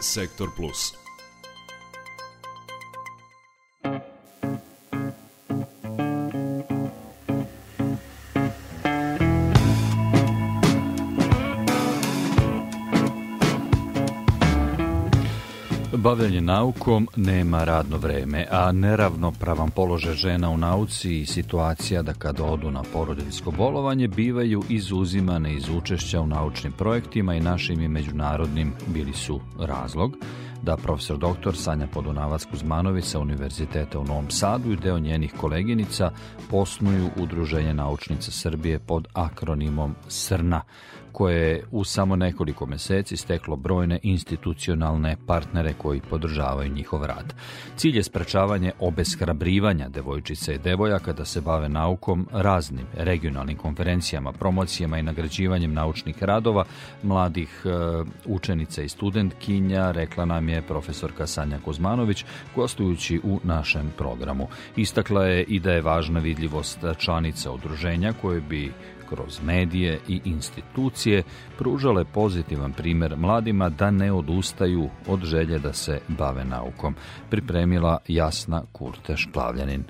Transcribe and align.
Sektor 0.00 0.50
Plus. 0.50 1.05
Bavljanje 16.06 16.40
naukom 16.40 17.08
nema 17.16 17.64
radno 17.64 17.96
vreme, 17.96 18.46
a 18.50 18.72
neravnopravan 18.72 19.70
položaj 19.70 20.14
žena 20.14 20.50
u 20.50 20.56
nauci 20.56 21.20
i 21.20 21.26
situacija 21.26 22.02
da 22.02 22.14
kada 22.14 22.44
odu 22.44 22.70
na 22.70 22.82
porodiljsko 22.92 23.50
bolovanje 23.50 24.08
bivaju 24.08 24.62
izuzimane 24.68 25.54
iz 25.54 25.68
učešća 25.68 26.20
u 26.20 26.26
naučnim 26.26 26.72
projektima 26.72 27.34
i 27.34 27.40
našim 27.40 27.80
i 27.80 27.88
međunarodnim 27.88 28.72
bili 28.86 29.12
su 29.12 29.40
razlog 29.58 30.16
da 30.62 30.76
profesor 30.76 31.18
dr. 31.18 31.56
Sanja 31.56 31.86
Podunavac-Kuzmanović 31.94 33.02
sa 33.02 33.18
Univerziteta 33.18 33.98
u 33.98 34.04
Novom 34.04 34.30
Sadu 34.30 34.72
i 34.72 34.76
deo 34.76 34.98
njenih 34.98 35.34
koleginica 35.40 36.10
posnuju 36.50 37.10
Udruženje 37.16 37.74
naučnica 37.74 38.30
Srbije 38.30 38.78
pod 38.78 39.08
akronimom 39.12 39.94
SRNA, 40.08 40.62
koje 41.16 41.48
je 41.48 41.64
u 41.70 41.84
samo 41.84 42.16
nekoliko 42.16 42.66
meseci 42.66 43.16
steklo 43.16 43.56
brojne 43.56 43.98
institucionalne 44.02 45.16
partnere 45.26 45.72
koji 45.78 46.00
podržavaju 46.10 46.72
njihov 46.72 47.04
rad. 47.04 47.34
Cilj 47.76 47.96
je 47.96 48.02
sprečavanje 48.02 48.72
obeshrabrivanja 48.80 49.88
devojčica 49.88 50.52
i 50.52 50.58
devojaka 50.58 51.12
da 51.12 51.24
se 51.24 51.40
bave 51.40 51.68
naukom 51.68 52.28
raznim 52.32 52.86
regionalnim 52.96 53.56
konferencijama, 53.56 54.32
promocijama 54.32 54.98
i 54.98 55.02
nagrađivanjem 55.02 55.74
naučnih 55.74 56.22
radova 56.22 56.64
mladih 57.02 57.62
e, 57.64 57.70
učenica 58.24 58.82
i 58.82 58.88
studentkinja, 58.88 59.90
rekla 59.90 60.24
nam 60.24 60.48
je 60.48 60.62
profesorka 60.62 61.26
Sanja 61.26 61.58
Kozmanović, 61.64 62.24
gostujući 62.54 63.20
u 63.24 63.40
našem 63.44 63.92
programu. 63.98 64.48
Istakla 64.76 65.24
je 65.26 65.42
i 65.42 65.60
da 65.60 65.72
je 65.72 65.82
važna 65.82 66.20
vidljivost 66.20 66.78
članica 66.98 67.52
udruženja 67.52 68.12
koje 68.20 68.40
bi 68.40 68.72
kroz 69.08 69.40
medije 69.42 70.00
i 70.08 70.20
institucije 70.24 71.22
pružale 71.58 72.04
pozitivan 72.04 72.72
primer 72.72 73.16
mladima 73.16 73.68
da 73.68 73.90
ne 73.90 74.12
odustaju 74.12 74.88
od 75.06 75.24
želje 75.24 75.58
da 75.58 75.72
se 75.72 76.00
bave 76.08 76.44
naukom, 76.44 76.94
pripremila 77.30 77.98
Jasna 78.08 78.62
Kurteš 78.72 79.28
Plavljanin. 79.32 79.84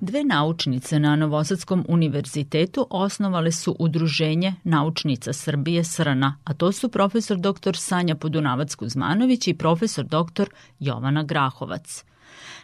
Dve 0.00 0.24
naučnice 0.24 0.98
na 0.98 1.16
Novosadskom 1.16 1.84
univerzitetu 1.88 2.86
osnovale 2.90 3.52
su 3.52 3.76
udruženje 3.78 4.54
Naučnica 4.64 5.32
Srbije 5.32 5.84
Srna, 5.84 6.38
a 6.44 6.54
to 6.54 6.72
su 6.72 6.88
profesor 6.88 7.36
dr. 7.36 7.76
Sanja 7.76 8.14
Podunavac-Kuzmanović 8.14 9.50
i 9.50 9.54
profesor 9.54 10.04
dr. 10.04 10.48
Jovana 10.78 11.22
Grahovac. 11.22 12.04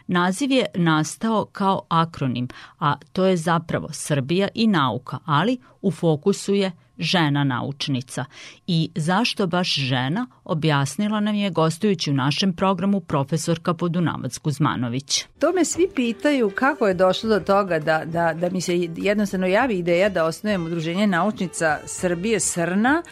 Naziv 0.07 0.51
je 0.51 0.65
nastao 0.75 1.45
kao 1.45 1.81
akronim, 1.89 2.47
a 2.79 2.95
to 3.13 3.25
je 3.25 3.37
zapravo 3.37 3.87
Srbija 3.91 4.47
i 4.53 4.67
nauka, 4.67 5.17
ali 5.25 5.57
u 5.81 5.91
fokusu 5.91 6.53
je 6.53 6.71
žena 7.01 7.43
naučnica. 7.43 8.25
I 8.67 8.89
zašto 8.95 9.47
baš 9.47 9.75
žena, 9.75 10.27
objasnila 10.43 11.19
nam 11.19 11.35
je 11.35 11.49
gostujući 11.49 12.11
u 12.11 12.13
našem 12.13 12.53
programu 12.53 12.99
profesorka 12.99 13.73
Podunavac 13.73 14.37
Kuzmanović. 14.37 15.25
To 15.39 15.51
me 15.51 15.65
svi 15.65 15.89
pitaju 15.95 16.51
kako 16.55 16.87
je 16.87 16.93
došlo 16.93 17.29
do 17.29 17.39
toga 17.39 17.79
da, 17.79 18.01
da, 18.05 18.33
da 18.33 18.49
mi 18.49 18.61
se 18.61 18.89
jednostavno 18.97 19.47
javi 19.47 19.77
ideja 19.77 20.09
da 20.09 20.25
osnujem 20.25 20.65
udruženje 20.65 21.07
naučnica 21.07 21.79
Srbije 21.85 22.39
Srna 22.39 23.03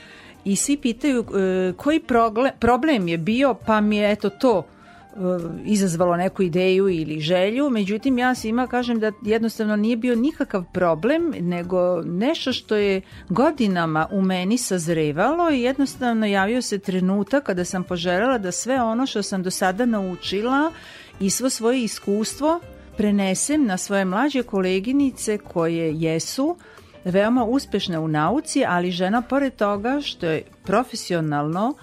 i 0.45 0.55
svi 0.55 0.77
pitaju 0.77 1.19
e, 1.23 1.73
koji 1.77 2.01
problem 2.59 3.07
je 3.07 3.17
bio, 3.17 3.55
pa 3.65 3.81
mi 3.81 3.97
je 3.97 4.11
eto 4.11 4.29
to 4.29 4.65
izazvalo 5.65 6.17
neku 6.17 6.43
ideju 6.43 6.89
ili 6.89 7.19
želju, 7.19 7.69
međutim 7.69 8.17
ja 8.17 8.35
svima 8.35 8.67
kažem 8.67 8.99
da 8.99 9.11
jednostavno 9.21 9.75
nije 9.75 9.97
bio 9.97 10.15
nikakav 10.15 10.63
problem, 10.73 11.33
nego 11.39 12.01
nešto 12.01 12.53
što 12.53 12.75
je 12.75 13.01
godinama 13.29 14.07
u 14.11 14.21
meni 14.21 14.57
sazrevalo 14.57 15.51
i 15.51 15.61
jednostavno 15.61 16.25
javio 16.25 16.61
se 16.61 16.79
trenutak 16.79 17.43
kada 17.43 17.65
sam 17.65 17.83
poželjela 17.83 18.37
da 18.37 18.51
sve 18.51 18.81
ono 18.81 19.05
što 19.05 19.23
sam 19.23 19.43
do 19.43 19.51
sada 19.51 19.85
naučila 19.85 20.71
i 21.19 21.29
svo 21.29 21.49
svoje 21.49 21.83
iskustvo 21.83 22.59
prenesem 22.97 23.65
na 23.65 23.77
svoje 23.77 24.05
mlađe 24.05 24.43
koleginice 24.43 25.37
koje 25.37 25.93
jesu 25.95 26.57
veoma 27.05 27.45
uspešne 27.45 27.99
u 27.99 28.07
nauci, 28.07 28.65
ali 28.67 28.91
žena 28.91 29.21
pored 29.21 29.55
toga 29.55 30.01
što 30.01 30.25
je 30.25 30.43
profesionalno 30.63 31.73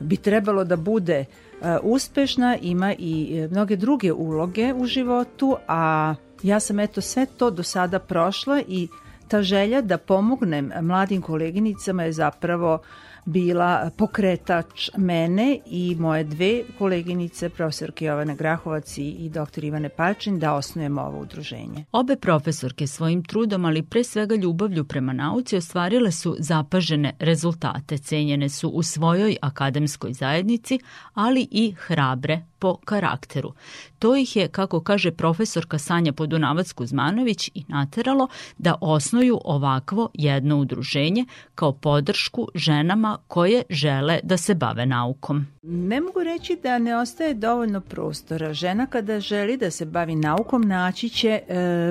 bi 0.00 0.16
trebalo 0.16 0.64
da 0.64 0.76
bude 0.76 1.24
E, 1.24 1.41
uspešna, 1.82 2.56
ima 2.62 2.94
i 2.98 3.38
e, 3.38 3.48
mnoge 3.48 3.76
druge 3.76 4.12
uloge 4.12 4.74
u 4.74 4.86
životu, 4.86 5.56
a 5.68 6.14
ja 6.42 6.60
sam 6.60 6.80
eto 6.80 7.00
sve 7.00 7.26
to 7.26 7.50
do 7.50 7.62
sada 7.62 7.98
prošla 7.98 8.62
i 8.68 8.88
ta 9.28 9.42
želja 9.42 9.80
da 9.80 9.98
pomognem 9.98 10.72
mladim 10.82 11.22
koleginicama 11.22 12.02
je 12.02 12.12
zapravo 12.12 12.78
bila 13.24 13.90
pokretač 13.96 14.90
mene 14.96 15.58
i 15.66 15.96
moje 15.98 16.24
dve 16.24 16.62
koleginice, 16.78 17.48
profesorke 17.48 18.04
Jovana 18.04 18.34
Grahovac 18.34 18.98
i, 18.98 19.30
dr. 19.32 19.64
Ivane 19.64 19.88
Pačin, 19.88 20.38
da 20.38 20.54
osnujemo 20.54 21.02
ovo 21.02 21.20
udruženje. 21.20 21.84
Obe 21.92 22.16
profesorke 22.16 22.86
svojim 22.86 23.24
trudom, 23.24 23.64
ali 23.64 23.82
pre 23.82 24.04
svega 24.04 24.34
ljubavlju 24.34 24.84
prema 24.84 25.12
nauci, 25.12 25.56
ostvarile 25.56 26.12
su 26.12 26.36
zapažene 26.38 27.14
rezultate, 27.18 27.98
cenjene 27.98 28.48
su 28.48 28.68
u 28.68 28.82
svojoj 28.82 29.36
akademskoj 29.42 30.12
zajednici, 30.12 30.78
ali 31.14 31.48
i 31.50 31.74
hrabre 31.78 32.42
po 32.62 32.76
karakteru. 32.84 33.52
To 33.98 34.16
ih 34.16 34.36
je, 34.36 34.48
kako 34.48 34.80
kaže 34.80 35.10
profesorka 35.10 35.78
Sanja 35.78 36.12
Podunavac-Kuzmanović, 36.12 37.50
i 37.54 37.64
nateralo 37.68 38.28
da 38.58 38.74
osnuju 38.80 39.40
ovakvo 39.44 40.08
jedno 40.14 40.56
udruženje 40.56 41.24
kao 41.54 41.72
podršku 41.72 42.48
ženama 42.54 43.18
koje 43.26 43.62
žele 43.70 44.20
da 44.22 44.36
se 44.36 44.54
bave 44.54 44.86
naukom. 44.86 45.46
Ne 45.62 46.00
mogu 46.00 46.22
reći 46.22 46.58
da 46.62 46.78
ne 46.78 46.96
ostaje 46.96 47.34
dovoljno 47.34 47.80
prostora. 47.80 48.54
Žena 48.54 48.86
kada 48.86 49.20
želi 49.20 49.56
da 49.56 49.70
se 49.70 49.84
bavi 49.84 50.14
naukom 50.14 50.62
naći 50.62 51.08
će 51.08 51.28
e, 51.28 51.42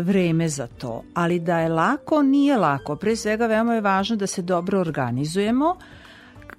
vreme 0.02 0.50
za 0.50 0.68
to, 0.68 1.04
ali 1.14 1.40
da 1.40 1.60
je 1.60 1.70
lako, 1.70 2.22
nije 2.22 2.58
lako. 2.58 2.96
Pre 2.96 3.16
svega 3.16 3.48
veoma 3.48 3.74
je 3.74 3.82
važno 3.82 4.16
da 4.16 4.28
se 4.28 4.42
dobro 4.42 4.80
organizujemo, 4.80 5.76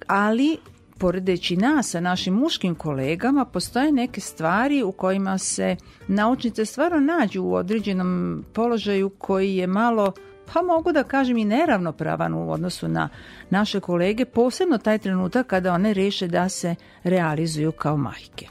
ali 0.07 0.57
poredeći 1.03 1.57
nas 1.57 1.89
sa 1.89 1.99
našim 1.99 2.33
muškim 2.33 2.75
kolegama, 2.75 3.45
postoje 3.45 3.91
neke 3.91 4.21
stvari 4.21 4.83
u 4.83 4.91
kojima 4.91 5.37
se 5.37 5.75
naučnice 6.07 6.65
stvarno 6.65 6.99
nađu 6.99 7.43
u 7.43 7.53
određenom 7.53 8.43
položaju 8.53 9.09
koji 9.09 9.55
je 9.55 9.67
malo 9.67 10.11
pa 10.53 10.61
mogu 10.61 10.91
da 10.91 11.03
kažem 11.03 11.37
i 11.37 11.45
neravnopravan 11.45 12.33
u 12.33 12.51
odnosu 12.51 12.87
na 12.87 13.09
naše 13.49 13.79
kolege, 13.79 14.25
posebno 14.25 14.77
taj 14.77 14.97
trenutak 14.97 15.47
kada 15.47 15.73
one 15.73 15.93
reše 15.93 16.27
da 16.27 16.49
se 16.49 16.75
realizuju 17.03 17.71
kao 17.71 17.97
majke. 17.97 18.47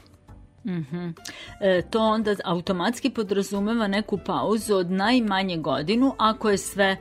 Mm 0.65 0.85
-hmm. 0.91 1.13
e, 1.59 1.81
to 1.89 1.99
onda 1.99 2.35
automatski 2.43 3.09
podrazumeva 3.09 3.87
neku 3.87 4.17
pauzu 4.17 4.75
od 4.75 4.91
najmanje 4.91 5.57
godinu 5.57 6.15
ako 6.17 6.49
je 6.49 6.57
sve 6.57 6.97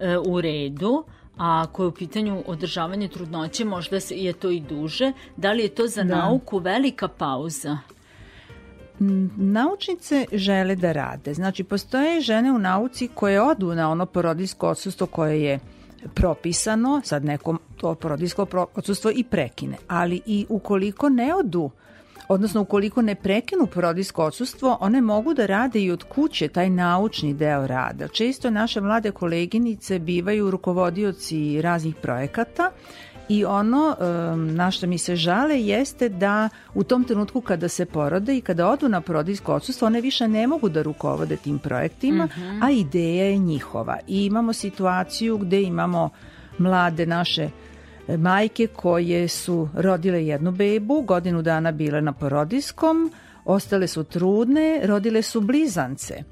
e, 0.00 0.18
u 0.18 0.40
redu, 0.40 1.04
a 1.40 1.62
ako 1.62 1.82
je 1.82 1.88
u 1.88 1.92
pitanju 1.92 2.42
održavanje 2.46 3.08
trudnoće, 3.08 3.64
možda 3.64 3.98
je 4.10 4.32
to 4.32 4.50
i 4.50 4.60
duže. 4.60 5.12
Da 5.36 5.52
li 5.52 5.62
je 5.62 5.68
to 5.68 5.86
za 5.86 6.02
da. 6.02 6.16
nauku 6.16 6.58
velika 6.58 7.08
pauza? 7.08 7.78
Naučnice 9.36 10.26
žele 10.32 10.76
da 10.76 10.92
rade. 10.92 11.34
Znači, 11.34 11.64
postoje 11.64 12.20
žene 12.20 12.52
u 12.52 12.58
nauci 12.58 13.08
koje 13.14 13.42
odu 13.42 13.74
na 13.74 13.90
ono 13.90 14.06
porodijsko 14.06 14.68
odsustvo 14.68 15.06
koje 15.06 15.42
je 15.42 15.58
propisano, 16.14 17.00
sad 17.04 17.24
nekom 17.24 17.58
to 17.76 17.94
porodijsko 17.94 18.46
odsustvo 18.74 19.10
i 19.14 19.24
prekine. 19.24 19.76
Ali 19.88 20.20
i 20.26 20.46
ukoliko 20.48 21.08
ne 21.08 21.34
odu 21.34 21.70
odnosno 22.28 22.60
ukoliko 22.60 23.02
ne 23.02 23.14
prekinu 23.14 23.66
porodijsko 23.66 24.24
odsustvo, 24.24 24.78
one 24.80 25.00
mogu 25.00 25.34
da 25.34 25.46
rade 25.46 25.80
i 25.80 25.90
od 25.90 26.02
kuće 26.02 26.48
taj 26.48 26.70
naučni 26.70 27.34
deo 27.34 27.66
rada. 27.66 28.08
Često 28.08 28.50
naše 28.50 28.80
mlade 28.80 29.10
koleginice 29.10 29.98
bivaju 29.98 30.50
rukovodioci 30.50 31.62
raznih 31.62 31.94
projekata 31.94 32.70
I 33.30 33.44
ono 33.44 33.96
um, 34.00 34.54
na 34.54 34.70
što 34.70 34.86
mi 34.86 34.98
se 34.98 35.16
žale 35.16 35.62
jeste 35.62 36.08
da 36.08 36.48
u 36.74 36.84
tom 36.84 37.04
trenutku 37.04 37.40
kada 37.40 37.68
se 37.68 37.86
porode 37.86 38.36
i 38.36 38.40
kada 38.40 38.68
odu 38.68 38.88
na 38.88 39.00
porodijsko 39.00 39.54
odsustvo, 39.54 39.86
one 39.86 40.00
više 40.00 40.28
ne 40.28 40.46
mogu 40.46 40.68
da 40.68 40.82
rukovode 40.82 41.36
tim 41.36 41.58
projektima, 41.58 42.24
mm 42.24 42.28
-hmm. 42.28 42.58
a 42.62 42.70
ideja 42.70 43.24
je 43.24 43.38
njihova. 43.38 43.98
I 44.08 44.24
imamo 44.24 44.52
situaciju 44.52 45.38
gde 45.38 45.62
imamo 45.62 46.10
mlade 46.58 47.06
naše 47.06 47.50
majke 48.18 48.66
koje 48.66 49.28
su 49.28 49.68
rodile 49.74 50.26
jednu 50.26 50.52
bebu, 50.52 51.02
godinu 51.02 51.42
dana 51.42 51.72
bile 51.72 52.00
na 52.00 52.12
porodiskom, 52.12 53.12
ostale 53.44 53.86
su 53.86 54.04
trudne, 54.04 54.80
rodile 54.84 55.22
su 55.22 55.40
blizance 55.40 56.24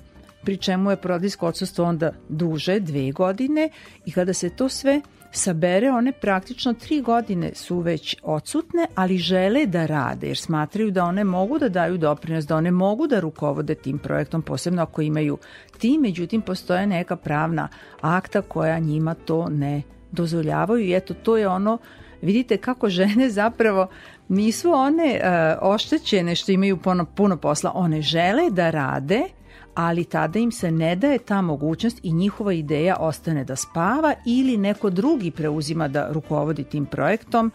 pri 0.49 0.57
čemu 0.57 0.91
je 0.91 0.97
porodijsko 0.97 1.47
odsustvo 1.47 1.85
onda 1.85 2.13
duže, 2.29 2.81
dve 2.81 3.13
godine 3.13 3.71
i 4.07 4.13
kada 4.13 4.33
se 4.33 4.51
to 4.51 4.69
sve 4.69 5.01
sabere, 5.33 5.91
one 5.91 6.13
praktično 6.13 6.73
tri 6.73 7.01
godine 7.01 7.51
su 7.55 7.79
već 7.81 8.17
odsutne, 8.23 8.87
ali 8.95 9.19
žele 9.19 9.67
da 9.67 9.87
rade, 9.87 10.27
jer 10.27 10.39
smatraju 10.39 10.91
da 10.91 11.05
one 11.05 11.25
mogu 11.25 11.59
da 11.59 11.69
daju 11.69 11.99
doprinos, 11.99 12.47
da 12.47 12.57
one 12.57 12.71
mogu 12.71 13.07
da 13.07 13.21
rukovode 13.21 13.75
tim 13.75 13.99
projektom, 13.99 14.43
posebno 14.43 14.83
ako 14.83 15.03
imaju 15.03 15.39
tim, 15.79 16.01
međutim 16.01 16.43
postoje 16.43 16.87
neka 16.87 17.17
pravna 17.17 17.69
akta 18.01 18.43
koja 18.43 18.79
njima 18.79 19.15
to 19.15 19.49
ne 19.49 19.83
dozvoljavaju 20.13 20.85
i 20.85 20.95
eto 20.95 21.15
to 21.15 21.37
je 21.37 21.49
ono 21.49 21.79
vidite 22.23 22.57
kako 22.57 22.89
žene 22.89 23.31
zapravo 23.31 23.87
nisu 24.29 24.73
one 24.73 25.21
uh, 25.23 25.69
oštećene 25.75 26.35
što 26.35 26.53
imaju 26.53 26.77
puno, 26.77 27.05
puno 27.05 27.37
posla, 27.37 27.73
one 27.75 28.03
žele 28.03 28.51
da 28.51 28.71
rade, 28.71 29.21
ali 29.75 30.05
tada 30.05 30.39
im 30.39 30.53
se 30.53 30.71
ne 30.71 30.97
daje 30.97 31.19
ta 31.19 31.43
mogućnost 31.43 32.01
i 32.03 32.13
njihova 32.13 32.53
ideja 32.53 32.97
ostane 33.01 33.45
da 33.45 33.57
spava 33.57 34.15
ili 34.27 34.57
neko 34.57 34.91
drugi 34.91 35.31
preuzima 35.31 35.89
da 35.89 36.09
rukovodi 36.13 36.65
tim 36.65 36.87
projektom 36.87 37.53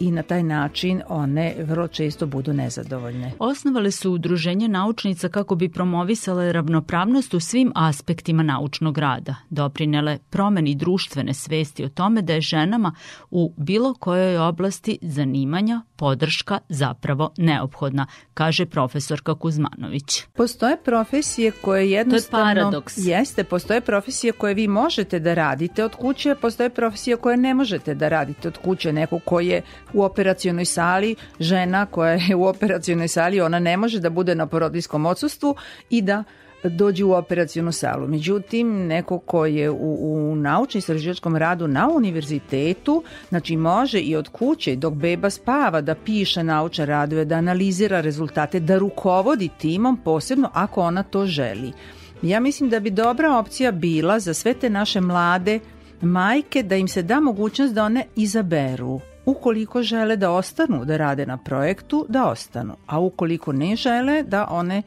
i 0.00 0.10
na 0.10 0.22
taj 0.22 0.42
način 0.42 1.02
one 1.08 1.54
vrlo 1.58 1.88
često 1.88 2.26
budu 2.26 2.52
nezadovoljne. 2.52 3.32
Osnovale 3.38 3.90
su 3.90 4.12
udruženje 4.12 4.68
naučnica 4.68 5.28
kako 5.28 5.54
bi 5.54 5.68
promovisale 5.68 6.52
ravnopravnost 6.52 7.34
u 7.34 7.40
svim 7.40 7.72
aspektima 7.74 8.42
naučnog 8.42 8.98
rada, 8.98 9.34
doprinele 9.50 10.18
promeni 10.30 10.74
društvene 10.74 11.34
svesti 11.34 11.84
o 11.84 11.88
tome 11.88 12.22
da 12.22 12.32
je 12.32 12.40
ženama 12.40 12.94
u 13.30 13.54
bilo 13.56 13.94
kojoj 13.94 14.38
oblasti 14.38 14.98
zanimanja 15.02 15.82
podrška 15.96 16.58
zapravo 16.68 17.32
neophodna, 17.36 18.06
kaže 18.34 18.66
profesorka 18.66 19.34
Kuzmanović. 19.34 20.22
Postoje 20.34 20.76
profesije 20.84 21.50
koje 21.50 21.90
jednostavno... 21.90 22.44
To 22.44 22.50
je 22.50 22.54
paradoks. 22.54 22.94
Jeste, 22.96 23.44
postoje 23.44 23.80
profesije 23.80 24.32
koje 24.32 24.54
vi 24.54 24.68
možete 24.68 25.18
da 25.18 25.34
radite 25.34 25.84
od 25.84 25.94
kuće, 25.94 26.34
postoje 26.34 26.70
profesije 26.70 27.16
koje 27.16 27.36
ne 27.36 27.54
možete 27.54 27.94
da 27.94 28.08
radite 28.08 28.48
od 28.48 28.58
kuće. 28.58 28.92
Neko 28.92 29.18
ko 29.18 29.40
je 29.40 29.62
u 29.92 30.02
operacionoj 30.02 30.64
sali, 30.64 31.14
žena 31.40 31.86
koja 31.86 32.12
je 32.12 32.34
u 32.34 32.44
operacionoj 32.44 33.08
sali, 33.08 33.40
ona 33.40 33.58
ne 33.58 33.76
može 33.76 34.00
da 34.00 34.10
bude 34.10 34.34
na 34.34 34.46
porodijskom 34.46 35.06
odsustvu 35.06 35.54
i 35.90 36.02
da 36.02 36.24
dođe 36.64 37.04
u 37.04 37.12
operacijonu 37.12 37.72
salu. 37.72 38.08
Međutim, 38.08 38.86
neko 38.86 39.18
ko 39.18 39.46
je 39.46 39.70
u, 39.70 39.94
u 40.30 40.36
naučno-istraživačkom 40.36 41.36
radu 41.36 41.68
na 41.68 41.88
univerzitetu, 41.88 43.02
znači 43.28 43.56
može 43.56 44.00
i 44.00 44.16
od 44.16 44.28
kuće 44.28 44.76
dok 44.76 44.94
beba 44.94 45.30
spava 45.30 45.80
da 45.80 45.94
piše 45.94 46.42
naučne 46.42 46.86
radove, 46.86 47.24
da 47.24 47.34
analizira 47.34 48.00
rezultate, 48.00 48.60
da 48.60 48.78
rukovodi 48.78 49.48
timom, 49.58 49.96
posebno 50.04 50.50
ako 50.52 50.80
ona 50.80 51.02
to 51.02 51.26
želi. 51.26 51.72
Ja 52.22 52.40
mislim 52.40 52.70
da 52.70 52.80
bi 52.80 52.90
dobra 52.90 53.38
opcija 53.38 53.72
bila 53.72 54.20
za 54.20 54.34
sve 54.34 54.54
te 54.54 54.70
naše 54.70 55.00
mlade 55.00 55.60
majke 56.00 56.62
da 56.62 56.76
im 56.76 56.88
se 56.88 57.02
da 57.02 57.20
mogućnost 57.20 57.74
da 57.74 57.84
one 57.84 58.04
izaberu 58.16 59.00
ukoliko 59.26 59.82
žele 59.82 60.16
da 60.16 60.30
ostanu 60.30 60.84
da 60.84 60.96
rade 60.96 61.26
na 61.26 61.36
projektu, 61.36 62.06
da 62.08 62.30
ostanu, 62.30 62.76
a 62.86 62.98
ukoliko 62.98 63.52
ne 63.52 63.76
žele 63.76 64.22
da 64.22 64.46
one 64.50 64.82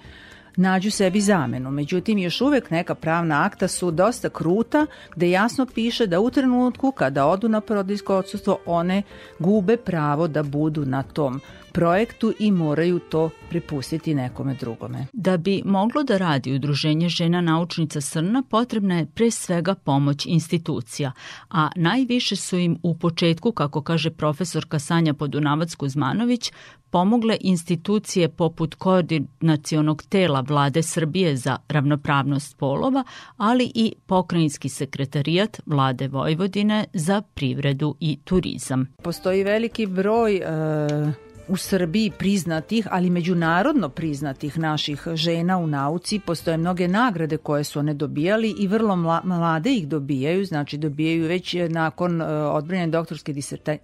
nađu 0.56 0.92
sebi 0.92 1.22
zamenu. 1.22 1.72
Međutim, 1.72 2.18
još 2.18 2.42
uvek 2.42 2.70
neka 2.70 2.96
pravna 2.96 3.46
akta 3.46 3.68
su 3.68 3.92
dosta 3.92 4.30
kruta, 4.30 4.86
gde 5.16 5.30
jasno 5.30 5.66
piše 5.66 6.08
da 6.08 6.20
u 6.20 6.30
trenutku 6.30 6.92
kada 6.92 7.26
odu 7.26 7.50
na 7.50 7.62
porodijsko 7.62 8.16
odsustvo, 8.16 8.58
one 8.66 9.02
gube 9.40 9.78
pravo 9.78 10.28
da 10.28 10.44
budu 10.44 10.86
na 10.86 11.04
tom 11.04 11.42
projektu 11.80 12.34
i 12.40 12.52
moraju 12.52 13.00
to 13.00 13.30
prepustiti 13.50 14.16
nekome 14.16 14.56
drugome. 14.60 15.06
Da 15.14 15.38
bi 15.38 15.62
moglo 15.66 16.04
da 16.04 16.18
radi 16.18 16.54
Udruženje 16.54 17.10
žena 17.10 17.42
naučnica 17.42 18.02
Srna, 18.02 18.44
potrebna 18.50 18.98
je 18.98 19.06
pre 19.06 19.32
svega 19.32 19.76
pomoć 19.76 20.26
institucija, 20.26 21.12
a 21.50 21.70
najviše 21.76 22.36
su 22.36 22.58
im 22.58 22.78
u 22.84 22.98
početku, 22.98 23.52
kako 23.52 23.82
kaže 23.82 24.12
profesorka 24.12 24.80
Sanja 24.80 25.14
Podunavac-Kuzmanović, 25.14 26.52
pomogle 26.90 27.38
institucije 27.42 28.30
poput 28.30 28.76
koordinacionog 28.76 30.04
tela 30.10 30.42
vlade 30.42 30.84
Srbije 30.84 31.36
za 31.36 31.58
ravnopravnost 31.68 32.58
polova, 32.58 33.04
ali 33.38 33.72
i 33.76 33.94
pokrajinski 34.06 34.70
sekretarijat 34.70 35.62
vlade 35.66 36.08
Vojvodine 36.08 36.86
za 36.94 37.22
privredu 37.22 37.96
i 38.00 38.18
turizam. 38.24 38.88
Postoji 39.04 39.44
veliki 39.44 39.86
broj 39.86 40.36
e 40.36 41.29
u 41.50 41.58
Srbiji 41.58 42.12
priznatih, 42.18 42.88
ali 42.92 43.10
međunarodno 43.10 43.90
priznatih 43.90 44.60
naših 44.60 45.08
žena 45.14 45.58
u 45.58 45.68
nauci. 45.68 46.20
Postoje 46.20 46.58
mnoge 46.58 46.88
nagrade 46.88 47.38
koje 47.38 47.64
su 47.64 47.80
one 47.80 47.94
dobijali 47.94 48.56
i 48.60 48.68
vrlo 48.68 48.96
mlade 49.24 49.74
ih 49.74 49.88
dobijaju, 49.88 50.46
znači 50.46 50.78
dobijaju 50.78 51.28
već 51.28 51.56
nakon 51.70 52.22
e, 52.22 52.26
odbrane 52.26 52.88
doktorske 52.88 53.34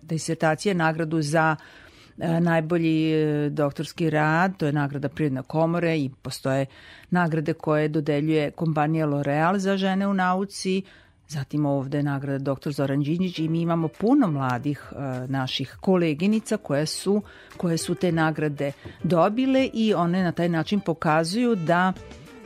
disertacije 0.02 0.76
nagradu 0.76 1.22
za 1.22 1.56
e, 2.18 2.40
najbolji 2.40 3.14
doktorski 3.50 4.10
rad, 4.10 4.58
to 4.58 4.66
je 4.66 4.74
nagrada 4.74 5.10
Prirodne 5.10 5.44
komore 5.44 5.98
i 5.98 6.10
postoje 6.22 6.66
nagrade 7.10 7.54
koje 7.54 7.88
dodeljuje 7.88 8.52
kompanija 8.52 9.08
L'Oreal 9.08 9.58
za 9.58 9.78
žene 9.78 10.08
u 10.08 10.14
nauci, 10.14 10.84
Zatim 11.28 11.66
ovde 11.66 12.04
nagrada 12.04 12.54
dr. 12.54 12.72
Zoran 12.72 13.04
Đinđić 13.04 13.40
i 13.40 13.50
mi 13.50 13.62
imamo 13.62 13.88
puno 13.88 14.28
mladih 14.28 14.92
uh, 14.92 15.30
naših 15.30 15.78
koleginica 15.82 16.58
koje 16.58 16.86
su, 16.86 17.22
koje 17.58 17.78
su 17.78 17.96
te 17.96 18.12
nagrade 18.12 18.72
dobile 19.04 19.70
i 19.74 19.94
one 19.94 20.24
na 20.24 20.32
taj 20.32 20.50
način 20.50 20.80
pokazuju 20.80 21.56
da 21.56 21.94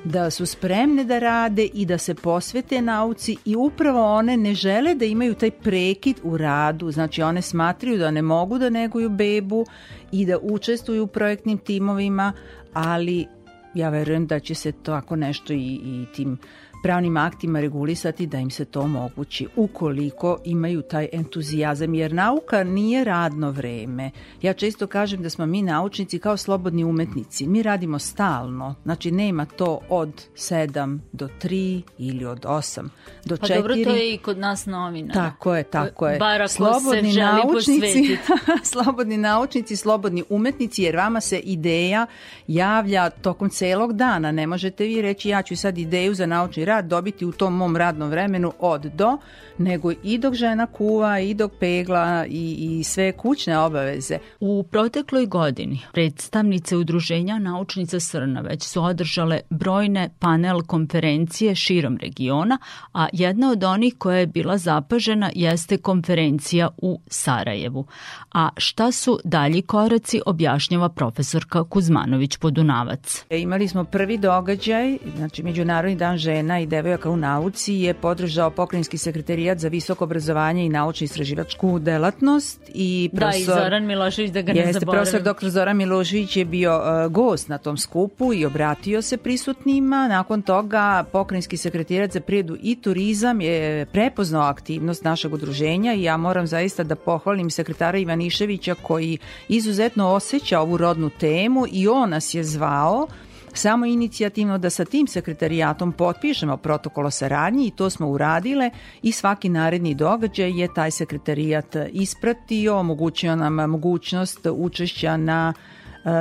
da 0.04 0.30
su 0.30 0.46
spremne 0.46 1.04
da 1.04 1.20
rade 1.20 1.66
i 1.74 1.86
da 1.86 1.98
se 1.98 2.16
posvete 2.16 2.82
nauci 2.82 3.38
i 3.46 3.56
upravo 3.56 4.16
one 4.16 4.38
ne 4.38 4.54
žele 4.56 4.96
da 4.96 5.06
imaju 5.06 5.34
taj 5.34 5.52
prekid 5.52 6.20
u 6.24 6.38
radu, 6.38 6.92
znači 6.92 7.22
one 7.22 7.42
smatraju 7.42 7.98
da 7.98 8.12
ne 8.12 8.22
mogu 8.22 8.58
da 8.58 8.70
neguju 8.70 9.10
bebu 9.10 9.66
i 10.12 10.26
da 10.26 10.38
učestvuju 10.42 11.04
u 11.04 11.08
projektnim 11.08 11.58
timovima, 11.58 12.34
ali 12.74 13.28
ja 13.74 13.90
verujem 13.90 14.28
da 14.28 14.40
će 14.40 14.56
se 14.56 14.72
to 14.72 14.94
ako 14.94 15.16
nešto 15.16 15.54
i, 15.54 15.80
i 15.84 16.06
tim 16.16 16.38
pravnim 16.84 17.18
aktima 17.18 17.60
regulisati 17.60 18.28
da 18.28 18.38
im 18.38 18.52
se 18.52 18.66
to 18.66 18.82
omogući 18.82 19.48
ukoliko 19.56 20.38
imaju 20.46 20.82
taj 20.82 21.10
entuzijazam 21.12 21.94
jer 21.94 22.14
nauka 22.14 22.64
nije 22.64 23.04
radno 23.04 23.52
vreme. 23.52 24.12
Ja 24.42 24.54
često 24.54 24.88
kažem 24.88 25.24
da 25.24 25.30
smo 25.30 25.46
mi 25.46 25.62
naučnici 25.62 26.20
kao 26.20 26.38
slobodni 26.38 26.84
umetnici. 26.84 27.48
Mi 27.48 27.64
radimo 27.64 28.00
stalno. 28.00 28.76
Znači 28.84 29.12
nema 29.12 29.46
to 29.46 29.80
od 29.90 30.26
7 30.36 31.00
do 31.12 31.30
3 31.42 31.82
ili 31.98 32.26
od 32.26 32.40
8 32.40 32.88
do 33.26 33.36
4. 33.36 33.40
Pa 33.40 33.56
dobro, 33.56 33.74
to 33.74 33.96
je 33.96 34.14
i 34.14 34.18
kod 34.18 34.38
nas 34.38 34.66
novina. 34.66 35.14
Tako 35.14 35.56
je, 35.56 35.64
tako 35.64 36.08
je. 36.08 36.20
Bar 36.20 36.42
ako 36.42 36.54
slobodni 36.54 37.14
se 37.14 37.20
želi 37.20 37.42
posvetiti. 37.54 38.18
slobodni 38.74 39.18
naučnici, 39.18 39.76
slobodni 39.76 40.24
umetnici 40.30 40.84
jer 40.84 40.96
vama 40.96 41.22
se 41.22 41.40
ideja 41.40 42.06
javlja 42.48 43.10
tokom 43.10 43.50
celog 43.50 43.94
dana. 43.94 44.32
Ne 44.32 44.48
možete 44.48 44.84
vi 44.84 45.02
reći 45.02 45.30
ja 45.30 45.42
ću 45.42 45.56
sad 45.56 45.78
ideju 45.78 46.14
za 46.14 46.26
naučni 46.26 46.66
rad 46.70 46.86
dobiti 46.86 47.26
u 47.26 47.32
tom 47.32 47.54
mom 47.56 47.76
radnom 47.76 48.10
vremenu 48.10 48.54
od 48.60 48.82
do, 48.82 49.18
nego 49.58 49.92
i 50.04 50.18
dok 50.18 50.34
žena 50.34 50.66
kuva, 50.66 51.20
i 51.20 51.34
dok 51.34 51.52
pegla 51.60 52.26
i, 52.26 52.56
i 52.60 52.84
sve 52.84 53.12
kućne 53.12 53.60
obaveze. 53.60 54.18
U 54.40 54.64
protekloj 54.64 55.26
godini 55.26 55.80
predstavnice 55.94 56.78
Udruženja 56.78 57.40
Naučnica 57.40 58.00
Srna 58.00 58.42
već 58.42 58.64
su 58.64 58.84
održale 58.84 59.40
brojne 59.50 60.10
panel 60.20 60.62
konferencije 60.62 61.56
širom 61.56 61.98
regiona, 61.98 62.58
a 62.94 63.08
jedna 63.14 63.52
od 63.52 63.64
onih 63.64 63.96
koja 63.98 64.18
je 64.18 64.28
bila 64.28 64.58
zapažena 64.58 65.30
jeste 65.36 65.78
konferencija 65.78 66.70
u 66.78 67.00
Sarajevu. 67.08 67.86
A 68.34 68.50
šta 68.58 68.92
su 68.92 69.20
dalji 69.24 69.62
koraci 69.62 70.22
objašnjava 70.26 70.90
profesorka 70.90 71.64
Kuzmanović 71.64 72.38
Podunavac. 72.38 73.26
Imali 73.30 73.68
smo 73.68 73.84
prvi 73.84 74.18
događaj, 74.18 74.98
znači 75.18 75.44
Međunarodni 75.44 75.96
dan 75.96 76.18
žena 76.18 76.59
i 76.60 76.66
devojaka 76.66 77.10
u 77.10 77.18
nauci 77.18 77.74
je 77.74 77.94
podržao 77.94 78.50
pokrajinski 78.50 78.98
sekretarijat 78.98 79.60
za 79.60 79.68
visoko 79.68 80.04
obrazovanje 80.04 80.66
i 80.66 80.70
naučno 80.70 81.06
istraživačku 81.06 81.80
delatnost 81.80 82.72
i 82.74 83.10
profesor, 83.16 83.56
da, 83.56 83.62
i 83.62 83.64
Zoran 83.64 83.86
Milošević 83.86 84.32
da 84.32 84.42
ga 84.42 84.54
ne 84.54 84.60
jeste, 84.60 84.86
profesor 84.86 85.22
dr. 85.22 85.50
Zoran 85.50 85.78
Milošević 85.78 86.38
je 86.38 86.46
bio 86.46 86.78
uh, 86.78 87.12
gost 87.12 87.50
na 87.50 87.58
tom 87.58 87.78
skupu 87.78 88.34
i 88.34 88.46
obratio 88.46 89.02
se 89.02 89.18
prisutnima. 89.18 90.08
Nakon 90.08 90.42
toga 90.42 91.04
pokrajinski 91.12 91.58
sekretarijat 91.58 92.12
za 92.12 92.20
prirodu 92.20 92.58
i 92.62 92.76
turizam 92.82 93.42
je 93.42 93.86
prepoznao 93.86 94.42
aktivnost 94.42 95.04
našeg 95.04 95.34
udruženja 95.34 95.94
i 95.94 96.04
ja 96.04 96.18
moram 96.18 96.48
zaista 96.48 96.84
da 96.84 96.96
pohvalim 96.96 97.50
sekretara 97.50 97.98
Ivaniševića 97.98 98.76
koji 98.82 99.18
izuzetno 99.48 100.08
osjeća 100.08 100.60
ovu 100.60 100.78
rodnu 100.78 101.10
temu 101.10 101.66
i 101.72 101.88
on 101.88 102.10
nas 102.10 102.34
je 102.34 102.44
zvao 102.44 103.08
samo 103.54 103.86
inicijativno 103.86 104.58
da 104.58 104.70
sa 104.70 104.86
tim 104.86 105.08
sekretarijatom 105.08 105.92
potpišemo 105.92 106.58
protokol 106.58 107.06
o 107.06 107.12
saradnji 107.12 107.68
i 107.68 107.72
to 107.72 107.90
smo 107.90 108.08
uradile 108.08 108.72
i 109.02 109.12
svaki 109.12 109.50
naredni 109.50 109.96
događaj 109.96 110.60
je 110.60 110.74
taj 110.74 110.92
sekretarijat 110.92 111.76
ispratio, 111.92 112.78
omogućio 112.78 113.36
nam 113.36 113.54
mogućnost 113.54 114.48
učešća 114.52 115.18
na 115.18 115.54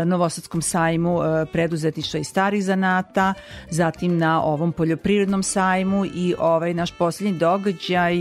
Novosadskom 0.04 0.62
sajmu 0.62 1.18
preduzetništva 1.52 2.20
i 2.20 2.24
starih 2.24 2.64
zanata, 2.64 3.34
zatim 3.70 4.18
na 4.18 4.42
ovom 4.42 4.72
poljoprivrednom 4.72 5.42
sajmu 5.42 6.04
i 6.04 6.34
ovaj 6.38 6.74
naš 6.74 6.98
posljednji 6.98 7.38
događaj 7.38 8.16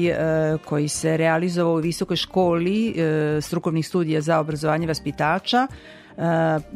koji 0.65 0.87
se 0.87 1.17
realizovao 1.17 1.73
u 1.73 1.81
Visokoj 1.81 2.17
školi 2.17 2.95
strukovnih 3.41 3.87
studija 3.87 4.21
za 4.21 4.39
obrazovanje 4.39 4.87
vaspitača 4.87 5.67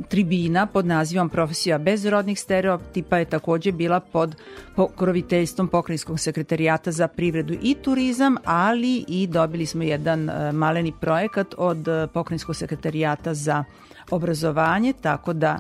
tribina 0.08 0.66
pod 0.66 0.86
nazivom 0.86 1.30
Profesija 1.30 1.78
bez 1.78 2.06
rodnih 2.06 2.40
stereotipa 2.40 3.18
je 3.18 3.26
takođe 3.26 3.72
bila 3.72 4.00
pod 4.00 4.36
pokroviteljstvom 4.76 5.68
Pokrajinskog 5.68 6.20
sekretarijata 6.20 6.92
za 6.92 7.08
privredu 7.08 7.54
i 7.62 7.76
turizam, 7.84 8.36
ali 8.46 9.06
i 9.08 9.28
dobili 9.28 9.66
smo 9.66 9.84
jedan 9.84 10.30
e, 10.30 10.52
maleni 10.52 10.94
projekat 11.02 11.48
od 11.58 11.88
e, 11.88 12.08
Pokrajinskog 12.08 12.56
sekretarijata 12.56 13.34
za 13.34 13.64
obrazovanje, 14.12 14.94
tako 14.94 15.34
da 15.34 15.60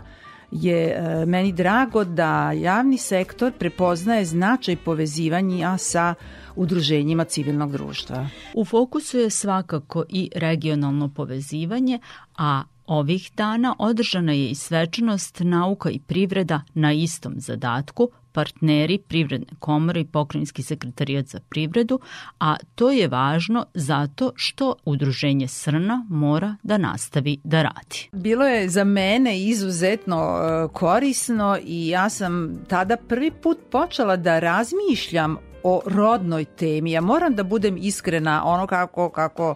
je 0.51 0.87
e, 0.87 1.25
meni 1.25 1.51
drago 1.51 2.03
da 2.03 2.51
javni 2.51 2.97
sektor 2.97 3.51
prepoznaje 3.59 4.25
značaj 4.25 4.75
povezivanja 4.75 5.77
sa 5.77 6.13
udruženjima 6.55 7.23
civilnog 7.23 7.71
društva. 7.71 8.27
U 8.53 8.65
fokusu 8.65 9.17
je 9.17 9.29
svakako 9.29 10.03
i 10.09 10.29
regionalno 10.35 11.09
povezivanje, 11.09 11.99
a 12.37 12.63
Ovih 12.85 13.31
dana 13.35 13.75
održana 13.79 14.33
je 14.33 14.49
i 14.49 14.55
svečanost 14.55 15.39
nauka 15.39 15.89
i 15.89 15.99
privreda 15.99 16.61
na 16.73 16.93
istom 16.93 17.33
zadatku, 17.37 18.09
partneri 18.31 18.97
Privredne 18.97 19.47
komore 19.59 19.99
i 19.99 20.05
Pokrajinski 20.05 20.63
sekretarijat 20.63 21.25
za 21.25 21.39
privredu, 21.49 21.99
a 22.39 22.55
to 22.75 22.91
je 22.91 23.07
važno 23.07 23.65
zato 23.73 24.31
što 24.35 24.75
udruženje 24.85 25.47
Srna 25.47 26.05
mora 26.09 26.55
da 26.63 26.77
nastavi 26.77 27.37
da 27.43 27.61
radi. 27.61 28.09
Bilo 28.11 28.45
je 28.45 28.69
za 28.69 28.83
mene 28.83 29.39
izuzetno 29.41 30.17
e, 30.17 30.67
korisno 30.73 31.57
i 31.63 31.87
ja 31.87 32.09
sam 32.09 32.63
tada 32.67 32.97
prvi 32.97 33.31
put 33.31 33.57
počela 33.71 34.15
da 34.15 34.39
razmišljam 34.39 35.37
o 35.63 35.81
rodnoj 35.85 36.45
temi. 36.45 36.91
Ja 36.91 37.01
moram 37.01 37.35
da 37.35 37.43
budem 37.43 37.77
iskrena 37.77 38.45
ono 38.45 38.67
kako, 38.67 39.09
kako 39.09 39.55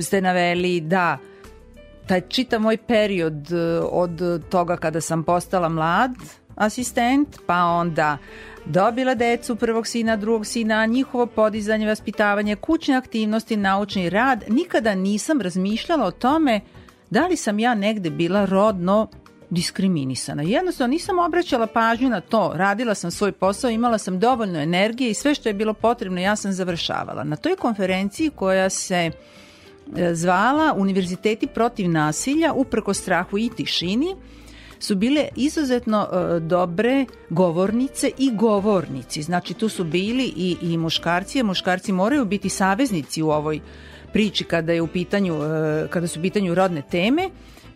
ste 0.00 0.20
naveli 0.20 0.80
da 0.80 1.18
taj 2.10 2.20
čita 2.28 2.58
moj 2.58 2.76
period 2.76 3.52
e, 3.52 3.56
od 3.90 4.20
toga 4.48 4.76
kada 4.76 5.00
sam 5.00 5.22
postala 5.24 5.68
mlad 5.68 6.10
asistent, 6.56 7.38
pa 7.46 7.64
onda 7.64 8.18
dobila 8.64 9.14
decu, 9.14 9.56
prvog 9.56 9.86
sina, 9.86 10.16
drugog 10.16 10.46
sina, 10.46 10.86
njihovo 10.86 11.26
podizanje, 11.26 11.86
vaspitavanje, 11.86 12.56
kućne 12.56 12.96
aktivnosti, 12.96 13.56
naučni 13.56 14.10
rad, 14.10 14.44
nikada 14.48 14.94
nisam 14.94 15.40
razmišljala 15.40 16.06
o 16.06 16.10
tome 16.10 16.60
da 17.10 17.26
li 17.26 17.36
sam 17.36 17.58
ja 17.58 17.74
negde 17.74 18.10
bila 18.10 18.44
rodno 18.44 19.08
diskriminisana. 19.50 20.42
Jednostavno 20.42 20.90
nisam 20.90 21.18
obraćala 21.18 21.66
pažnju 21.66 22.08
na 22.08 22.20
to. 22.20 22.52
Radila 22.54 22.94
sam 22.94 23.10
svoj 23.10 23.32
posao, 23.32 23.70
imala 23.70 23.98
sam 23.98 24.18
dovoljno 24.18 24.60
energije 24.60 25.10
i 25.10 25.14
sve 25.14 25.34
što 25.34 25.48
je 25.48 25.54
bilo 25.54 25.74
potrebno 25.74 26.20
ja 26.20 26.36
sam 26.36 26.52
završavala. 26.52 27.24
Na 27.24 27.36
toj 27.36 27.56
konferenciji 27.56 28.30
koja 28.30 28.70
se 28.70 29.10
uh, 29.14 29.40
zvala 30.12 30.74
Univerziteti 30.76 31.46
protiv 31.46 31.90
nasilja 31.90 32.52
uprko 32.52 32.94
strahu 32.94 33.38
i 33.38 33.50
tišini 33.56 34.16
su 34.80 34.96
bile 34.96 35.28
izuzetno 35.36 36.08
e, 36.12 36.40
dobre 36.40 37.06
govornice 37.30 38.10
i 38.18 38.30
govornici. 38.34 39.22
Znači 39.22 39.54
tu 39.54 39.68
su 39.68 39.84
bili 39.84 40.32
i, 40.36 40.56
i 40.62 40.76
muškarci, 40.76 41.40
a 41.40 41.44
muškarci 41.44 41.92
moraju 41.92 42.24
biti 42.24 42.48
saveznici 42.48 43.22
u 43.22 43.30
ovoj 43.30 43.60
priči 44.12 44.44
kada 44.44 44.72
je 44.72 44.82
u 44.82 44.86
pitanju 44.86 45.34
e, 45.34 45.88
kada 45.90 46.06
su 46.06 46.18
u 46.18 46.22
pitanju 46.22 46.54
rodne 46.54 46.82
teme 46.90 47.30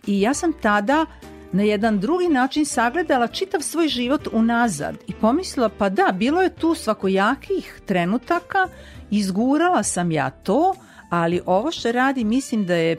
i 0.07 0.21
ja 0.21 0.33
sam 0.33 0.53
tada 0.61 1.05
na 1.51 1.63
jedan 1.63 1.99
drugi 1.99 2.27
način 2.27 2.65
sagledala 2.65 3.27
čitav 3.27 3.61
svoj 3.61 3.87
život 3.87 4.27
unazad 4.31 4.95
i 5.07 5.13
pomislila 5.13 5.69
pa 5.69 5.89
da, 5.89 6.11
bilo 6.13 6.41
je 6.41 6.55
tu 6.55 6.75
svakojakih 6.75 7.81
trenutaka, 7.85 8.67
izgurala 9.11 9.83
sam 9.83 10.11
ja 10.11 10.29
to, 10.29 10.75
ali 11.09 11.41
ovo 11.45 11.71
što 11.71 11.91
radi 11.91 12.23
mislim 12.23 12.65
da 12.65 12.75
je 12.75 12.97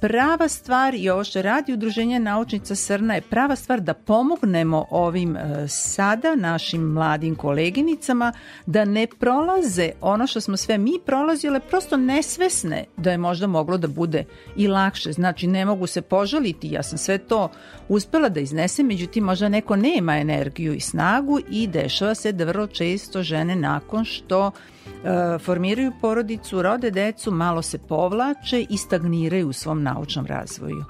prava 0.00 0.48
stvar 0.48 0.94
i 0.94 1.10
ovo 1.10 1.24
što 1.24 1.42
radi 1.42 1.72
Udruženje 1.72 2.20
naučnica 2.20 2.74
Srna 2.74 3.14
je 3.14 3.20
prava 3.20 3.56
stvar 3.56 3.80
da 3.80 3.94
pomognemo 3.94 4.86
ovim 4.90 5.36
e, 5.36 5.68
sada 5.68 6.34
našim 6.34 6.82
mladim 6.82 7.36
koleginicama 7.36 8.32
da 8.66 8.84
ne 8.84 9.06
prolaze 9.06 9.90
ono 10.00 10.26
što 10.26 10.40
smo 10.40 10.56
sve 10.56 10.78
mi 10.78 10.92
prolazile, 11.06 11.60
prosto 11.60 11.96
nesvesne 11.96 12.84
da 12.96 13.10
je 13.10 13.18
možda 13.18 13.46
moglo 13.46 13.78
da 13.78 13.88
bude 13.88 14.24
i 14.56 14.68
lakše. 14.68 15.12
Znači 15.12 15.46
ne 15.46 15.64
mogu 15.64 15.86
se 15.86 16.02
požaliti, 16.02 16.72
ja 16.72 16.82
sam 16.82 16.98
sve 16.98 17.18
to 17.18 17.50
uspela 17.88 18.28
da 18.28 18.40
iznesem, 18.40 18.86
međutim 18.86 19.24
možda 19.24 19.48
neko 19.48 19.76
nema 19.76 20.18
energiju 20.18 20.74
i 20.74 20.80
snagu 20.80 21.40
i 21.50 21.66
dešava 21.66 22.14
se 22.14 22.32
da 22.32 22.44
vrlo 22.44 22.66
često 22.66 23.22
žene 23.22 23.56
nakon 23.56 24.04
što 24.04 24.50
formiraju 25.40 25.92
porodicu, 26.00 26.62
rode 26.62 26.90
decu, 26.90 27.30
malo 27.30 27.62
se 27.62 27.78
povlače 27.78 28.66
i 28.70 28.76
stagniraju 28.76 29.48
u 29.48 29.52
svom 29.52 29.82
naučnom 29.82 30.26
razvoju. 30.26 30.84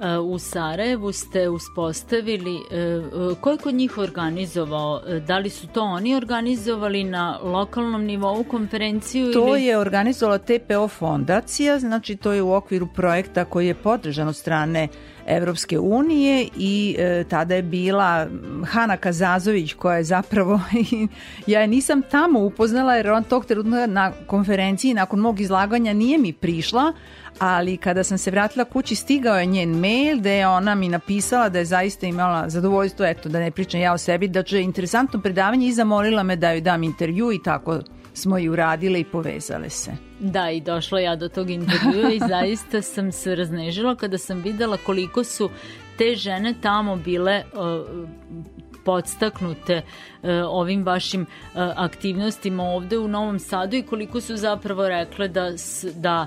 E, 0.00 0.18
u 0.18 0.38
Sarajevu 0.38 1.12
ste 1.12 1.48
uspostavili, 1.48 2.56
e, 2.56 3.34
ko 3.40 3.50
je 3.50 3.56
kod 3.56 3.74
njih 3.74 3.98
organizovao? 3.98 5.00
Da 5.26 5.38
li 5.38 5.50
su 5.50 5.66
to 5.66 5.82
oni 5.82 6.14
organizovali 6.16 7.04
na 7.04 7.38
lokalnom 7.42 8.04
nivou 8.04 8.44
konferenciju? 8.44 9.32
To 9.32 9.48
ili... 9.48 9.64
je 9.64 9.78
organizovala 9.78 10.38
TPO 10.38 10.88
fondacija, 10.88 11.78
znači 11.78 12.16
to 12.16 12.32
je 12.32 12.42
u 12.42 12.54
okviru 12.54 12.88
projekta 12.94 13.44
koji 13.44 13.66
je 13.66 13.74
podržan 13.74 14.28
od 14.28 14.36
strane 14.36 14.88
Evropske 15.30 15.78
unije 15.78 16.48
i 16.56 16.96
e, 16.98 17.24
tada 17.28 17.54
je 17.54 17.62
bila 17.62 18.26
Hana 18.66 18.96
Kazazović 18.96 19.72
koja 19.72 19.96
je 19.96 20.04
zapravo 20.04 20.60
ja 21.46 21.60
je 21.60 21.66
nisam 21.66 22.02
tamo 22.02 22.40
upoznala 22.40 22.94
jer 22.94 23.10
on 23.10 23.24
tog 23.24 23.46
trenutka 23.46 23.86
na 23.86 24.12
konferenciji 24.26 24.94
nakon 24.94 25.18
mog 25.18 25.40
izlaganja 25.40 25.92
nije 25.92 26.18
mi 26.18 26.32
prišla 26.32 26.92
ali 27.38 27.76
kada 27.76 28.04
sam 28.04 28.18
se 28.18 28.30
vratila 28.30 28.64
kući 28.64 28.94
stigao 28.94 29.38
je 29.38 29.46
njen 29.46 29.70
mail 29.70 30.18
gde 30.18 30.32
je 30.32 30.48
ona 30.48 30.74
mi 30.74 30.88
napisala 30.88 31.48
da 31.48 31.58
je 31.58 31.64
zaista 31.64 32.06
imala 32.06 32.48
zadovoljstvo, 32.48 33.06
eto 33.06 33.28
da 33.28 33.40
ne 33.40 33.50
pričam 33.50 33.80
ja 33.80 33.92
o 33.92 33.98
sebi, 33.98 34.28
da 34.28 34.42
će 34.42 34.60
interesantno 34.60 35.20
predavanje 35.20 35.66
i 35.66 35.72
zamolila 35.72 36.22
me 36.22 36.36
da 36.36 36.50
joj 36.50 36.60
dam 36.60 36.82
intervju 36.82 37.32
i 37.32 37.42
tako 37.42 37.78
smo 38.14 38.38
i 38.38 38.48
uradile 38.48 39.00
i 39.00 39.04
povezale 39.04 39.70
se. 39.70 40.09
Da, 40.20 40.50
i 40.50 40.60
došla 40.60 41.00
ja 41.00 41.16
do 41.16 41.28
tog 41.28 41.50
intervjua 41.50 42.12
i 42.12 42.18
zaista 42.28 42.82
sam 42.82 43.12
se 43.12 43.34
raznežila 43.34 43.94
kada 43.96 44.18
sam 44.18 44.42
videla 44.42 44.76
koliko 44.76 45.24
su 45.24 45.50
te 45.98 46.14
žene 46.14 46.54
tamo 46.62 46.96
bile 46.96 47.44
uh, 47.52 48.08
podstaknute 48.84 49.76
uh, 49.76 50.28
ovim 50.48 50.84
vašim 50.84 51.22
uh, 51.22 51.28
aktivnostima 51.76 52.62
ovde 52.62 52.98
u 52.98 53.08
Novom 53.08 53.38
Sadu 53.38 53.76
i 53.76 53.82
koliko 53.82 54.20
su 54.20 54.36
zapravo 54.36 54.88
rekle 54.88 55.28
da, 55.28 55.50
da 55.94 56.26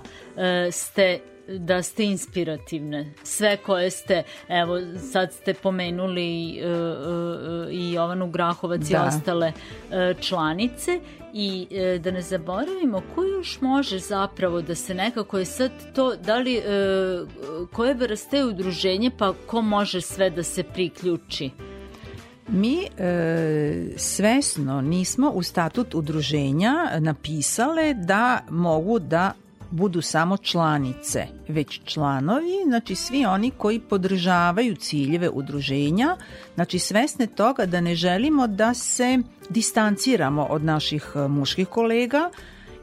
ste 0.72 1.20
da 1.48 1.84
ste 1.84 2.04
inspirativne. 2.04 3.14
Sve 3.24 3.58
koje 3.58 3.90
ste, 3.90 4.24
evo 4.50 4.80
sad 5.12 5.34
ste 5.34 5.54
pomenuli 5.54 6.60
uh, 6.62 6.70
uh, 6.70 7.74
i 7.74 7.92
Jovanu 7.94 8.28
Grahovac 8.28 8.82
da. 8.82 8.98
i 8.98 9.08
ostale 9.08 9.48
uh, 9.52 10.22
članice 10.22 11.00
i 11.34 11.68
uh, 11.72 12.02
da 12.02 12.12
ne 12.12 12.22
zaboravimo 12.22 13.02
ko 13.16 13.24
još 13.24 13.62
može 13.62 14.00
zapravo 14.00 14.62
da 14.62 14.76
se 14.76 14.94
nekako 14.94 15.40
je 15.40 15.46
sad 15.46 15.72
to, 15.94 16.16
da 16.16 16.38
li 16.38 16.58
uh, 16.58 17.70
koje 17.70 17.94
vrste 17.94 18.44
udruženje 18.44 19.12
pa 19.18 19.34
ko 19.48 19.62
može 19.62 20.02
sve 20.02 20.30
da 20.30 20.44
se 20.44 20.64
priključi? 20.64 21.50
Mi 22.48 22.88
e, 22.98 23.94
svesno 23.98 24.82
nismo 24.82 25.30
u 25.30 25.44
statut 25.44 25.96
udruženja 25.96 26.92
napisale 27.00 27.94
da 27.94 28.40
mogu 28.50 29.00
da 29.00 29.32
budu 29.74 30.02
samo 30.02 30.38
članice, 30.38 31.28
već 31.48 31.82
članovi, 31.86 32.64
znači 32.68 32.96
svi 32.96 33.26
oni 33.26 33.52
koji 33.52 33.80
podržavaju 33.80 34.76
ciljeve 34.76 35.30
udruženja, 35.30 36.18
znači 36.56 36.80
svesne 36.80 37.28
toga 37.28 37.66
da 37.66 37.82
ne 37.82 37.96
želimo 37.96 38.48
da 38.48 38.74
se 38.74 39.20
distanciramo 39.50 40.44
od 40.44 40.64
naših 40.64 41.12
e, 41.16 41.28
muških 41.28 41.68
kolega, 41.68 42.30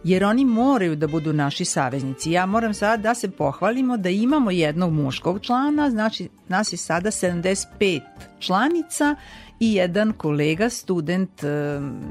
jer 0.05 0.25
oni 0.25 0.45
moraju 0.45 0.97
da 0.97 1.07
budu 1.07 1.33
naši 1.33 1.65
saveznici. 1.65 2.31
Ja 2.31 2.47
moram 2.47 2.75
sada 2.75 3.03
da 3.03 3.15
se 3.15 3.31
pohvalimo 3.31 3.97
da 3.97 4.09
imamo 4.09 4.51
jednog 4.51 4.93
muškog 4.93 5.41
člana, 5.41 5.91
znači 5.91 6.29
nas 6.49 6.73
je 6.73 6.77
sada 6.77 7.11
75 7.11 8.01
članica 8.39 9.17
i 9.61 9.75
jedan 9.75 10.13
kolega, 10.13 10.71
student 10.71 11.45
e, 11.45 11.47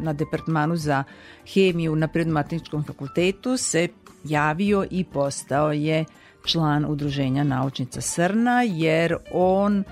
na 0.02 0.14
departmanu 0.14 0.76
za 0.76 1.04
hemiju 1.54 1.96
na 1.96 2.08
Predmatničkom 2.08 2.84
fakultetu 2.84 3.58
se 3.58 3.88
javio 4.24 4.86
i 4.92 5.04
postao 5.04 5.72
je 5.72 6.06
član 6.46 6.86
Udruženja 6.86 7.44
naučnica 7.44 8.02
Srna 8.02 8.64
jer 8.64 9.16
on 9.34 9.84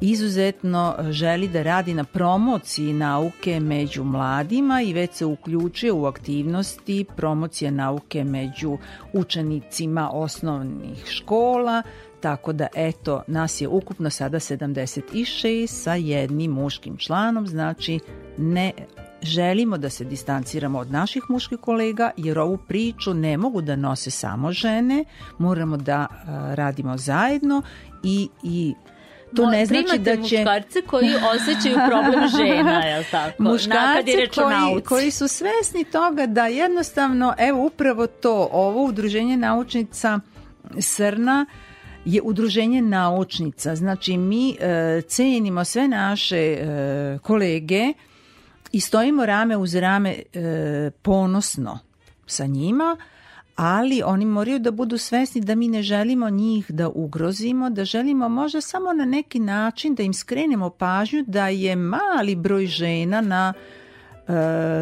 izuzetno 0.00 0.96
želi 1.10 1.48
da 1.48 1.62
radi 1.62 1.94
na 1.94 2.04
promociji 2.04 2.92
nauke 2.92 3.60
među 3.60 4.04
mladima 4.04 4.82
i 4.82 4.92
već 4.92 5.12
se 5.12 5.24
uključuje 5.24 5.92
u 5.92 6.06
aktivnosti 6.06 7.04
promocije 7.16 7.70
nauke 7.70 8.24
među 8.24 8.78
učenicima 9.12 10.10
osnovnih 10.12 11.04
škola, 11.06 11.82
tako 12.20 12.52
da 12.52 12.66
eto, 12.74 13.22
nas 13.26 13.60
je 13.60 13.68
ukupno 13.68 14.10
sada 14.10 14.36
76 14.36 15.66
sa 15.66 15.94
jednim 15.94 16.50
muškim 16.50 16.96
članom, 16.96 17.46
znači 17.46 18.00
ne 18.38 18.72
želimo 19.24 19.78
da 19.78 19.90
se 19.90 20.04
distanciramo 20.04 20.78
od 20.78 20.90
naših 20.90 21.22
muških 21.28 21.58
kolega 21.58 22.10
jer 22.16 22.38
ovu 22.38 22.56
priču 22.56 23.14
ne 23.14 23.36
mogu 23.36 23.60
da 23.60 23.76
nose 23.76 24.10
samo 24.10 24.52
žene, 24.52 25.04
moramo 25.38 25.76
da 25.76 26.06
uh, 26.10 26.54
radimo 26.54 26.98
zajedno 26.98 27.62
i, 28.02 28.28
i 28.42 28.74
to 29.36 29.50
ne 29.50 29.66
znači 29.66 29.98
da 29.98 30.10
će... 30.10 30.20
muškarce 30.20 30.82
koji 30.82 31.14
osjećaju 31.34 31.76
problem 31.88 32.28
žena, 32.38 32.84
je 32.84 33.04
tako? 33.10 33.42
Muškarce 33.42 34.26
koji, 34.34 34.82
koji 34.82 35.10
su 35.10 35.28
svesni 35.28 35.84
toga 35.84 36.26
da 36.26 36.46
jednostavno, 36.46 37.34
evo 37.38 37.66
upravo 37.66 38.06
to, 38.06 38.48
ovo 38.52 38.84
udruženje 38.84 39.36
naučnica 39.36 40.20
Srna 40.78 41.46
je 42.04 42.22
udruženje 42.22 42.82
naučnica. 42.82 43.76
Znači 43.76 44.16
mi 44.16 44.56
e, 44.60 45.00
cenimo 45.08 45.64
sve 45.64 45.88
naše 45.88 46.36
e, 46.36 47.18
kolege 47.22 47.92
i 48.74 48.80
stojimo 48.80 49.26
rame 49.26 49.56
uz 49.56 49.74
rame 49.74 50.22
e, 50.32 50.90
ponosno 51.02 51.78
sa 52.26 52.46
njima, 52.46 52.96
ali 53.56 54.02
oni 54.04 54.24
moraju 54.24 54.58
da 54.58 54.70
budu 54.70 54.98
svesni 54.98 55.40
da 55.40 55.54
mi 55.54 55.68
ne 55.68 55.82
želimo 55.82 56.30
njih 56.30 56.70
da 56.70 56.88
ugrozimo, 56.88 57.70
da 57.70 57.84
želimo 57.84 58.28
možda 58.28 58.60
samo 58.60 58.92
na 58.92 59.04
neki 59.04 59.40
način 59.40 59.94
da 59.94 60.02
im 60.02 60.14
skrenemo 60.14 60.70
pažnju 60.70 61.24
da 61.26 61.48
je 61.48 61.76
mali 61.76 62.34
broj 62.34 62.66
žena 62.66 63.20
na 63.20 63.52
e, 64.28 64.32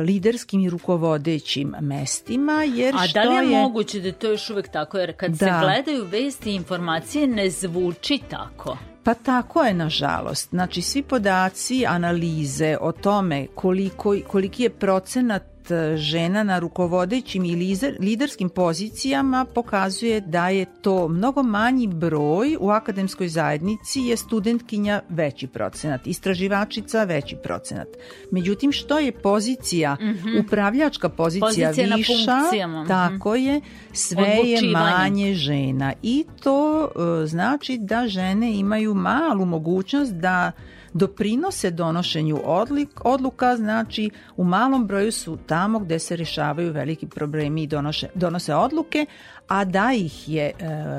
liderskim 0.06 0.60
i 0.60 0.70
rukovodećim 0.70 1.74
mestima. 1.80 2.64
Jer 2.64 2.94
A 2.94 3.06
da 3.14 3.22
li 3.22 3.46
je, 3.46 3.52
je 3.52 3.62
moguće 3.62 4.00
da 4.00 4.06
je 4.06 4.12
to 4.12 4.30
još 4.30 4.50
uvek 4.50 4.68
tako? 4.68 4.98
Jer 4.98 5.16
kad 5.16 5.30
da. 5.30 5.36
se 5.36 5.50
gledaju 5.60 6.04
vesti 6.04 6.50
i 6.50 6.54
informacije 6.54 7.26
ne 7.26 7.50
zvuči 7.50 8.20
tako. 8.30 8.76
Pa 9.04 9.14
tako 9.14 9.62
je, 9.62 9.74
nažalost. 9.74 10.50
Znači, 10.50 10.82
svi 10.82 11.02
podaci, 11.02 11.86
analize 11.86 12.76
o 12.80 12.92
tome 12.92 13.46
koliko, 13.54 14.16
koliki 14.26 14.62
je 14.62 14.70
procenat 14.70 15.51
žena 15.96 16.42
na 16.42 16.58
rukovodećim 16.58 17.44
i 17.44 17.76
liderskim 18.00 18.48
pozicijama 18.48 19.44
pokazuje 19.54 20.20
da 20.20 20.48
je 20.48 20.66
to 20.82 21.08
mnogo 21.08 21.42
manji 21.42 21.86
broj 21.86 22.56
u 22.60 22.70
akademskoj 22.70 23.28
zajednici 23.28 24.00
je 24.00 24.16
studentkinja 24.16 25.00
veći 25.08 25.46
procenat, 25.46 26.06
istraživačica 26.06 27.04
veći 27.04 27.36
procenat. 27.42 27.88
Međutim, 28.30 28.72
što 28.72 28.98
je 28.98 29.12
pozicija, 29.12 29.94
mm 30.00 30.04
-hmm. 30.04 30.46
upravljačka 30.46 31.08
pozicija, 31.08 31.68
pozicija 31.68 31.96
viša, 31.96 32.66
mhm. 32.66 32.88
tako 32.88 33.34
je, 33.34 33.60
sve 33.92 34.28
je 34.44 34.70
manje 34.70 35.34
žena 35.34 35.92
i 36.02 36.24
to 36.42 36.84
uh, 36.84 37.28
znači 37.28 37.78
da 37.80 38.08
žene 38.08 38.58
imaju 38.58 38.94
malu 38.94 39.44
mogućnost 39.44 40.12
da 40.12 40.52
doprinose 40.94 41.70
donošenju 41.70 42.40
odlik, 42.44 42.88
odluka, 43.04 43.56
znači 43.56 44.10
u 44.36 44.44
malom 44.44 44.86
broju 44.86 45.12
su 45.12 45.38
tamo 45.46 45.78
gde 45.78 45.98
se 45.98 46.16
rešavaju 46.16 46.72
veliki 46.72 47.06
problemi 47.06 47.62
i 47.62 47.66
donoše, 47.66 48.08
donose 48.14 48.54
odluke, 48.54 49.06
a 49.48 49.64
da 49.64 49.92
ih 49.92 50.28
je 50.28 50.46
e, 50.46 50.52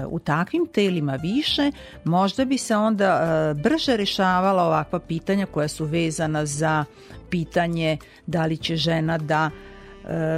u 0.09 0.19
takvim 0.19 0.67
telima 0.73 1.15
više, 1.15 1.71
možda 2.03 2.45
bi 2.45 2.57
se 2.57 2.75
onda 2.75 3.05
e, 3.05 3.53
brže 3.53 3.97
rešavala 3.97 4.63
ovakva 4.63 4.99
pitanja 4.99 5.45
koja 5.45 5.67
su 5.67 5.85
vezana 5.85 6.45
za 6.45 6.85
pitanje 7.29 7.97
da 8.25 8.45
li 8.45 8.57
će 8.57 8.75
žena 8.75 9.17
da 9.17 9.49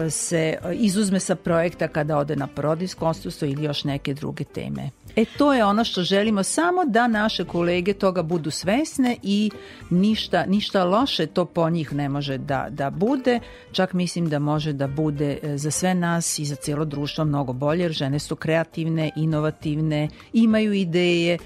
se 0.10 0.58
izuzme 0.74 1.20
sa 1.20 1.36
projekta 1.36 1.88
kada 1.88 2.18
ode 2.18 2.36
na 2.36 2.48
porodinsko 2.48 3.08
odsustvo 3.08 3.48
ili 3.48 3.64
još 3.64 3.84
neke 3.84 4.14
druge 4.14 4.44
teme. 4.44 4.90
E 5.16 5.26
to 5.38 5.54
je 5.54 5.66
ono 5.66 5.84
što 5.84 6.04
želimo 6.04 6.44
samo 6.44 6.86
da 6.86 7.08
naše 7.08 7.46
kolege 7.46 7.94
toga 7.94 8.24
budu 8.24 8.52
svesne 8.52 9.18
i 9.24 9.52
ništa, 9.90 10.46
ništa 10.46 10.84
loše 10.84 11.26
to 11.26 11.46
po 11.46 11.70
njih 11.70 11.94
ne 11.94 12.10
može 12.10 12.38
da, 12.38 12.68
da 12.70 12.90
bude. 12.90 13.40
Čak 13.72 13.94
mislim 13.94 14.30
da 14.30 14.40
može 14.40 14.74
da 14.74 14.88
bude 14.88 15.40
e, 15.44 15.58
za 15.58 15.72
sve 15.72 15.94
nas 15.94 16.40
i 16.40 16.46
za 16.46 16.56
cijelo 16.56 16.86
društvo 16.86 17.26
mnogo 17.26 17.54
bolje 17.54 17.82
jer 17.82 17.92
žene 17.92 18.20
su 18.20 18.36
kreativne, 18.36 19.12
inovativne, 19.16 20.10
imaju 20.34 20.74
ideje, 20.74 21.38